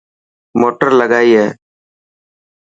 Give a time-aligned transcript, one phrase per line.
[0.59, 1.47] موٽر لگائي اي.